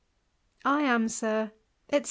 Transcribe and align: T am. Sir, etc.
T 0.63 0.67
am. 0.67 1.07
Sir, 1.09 1.51
etc. 1.89 1.99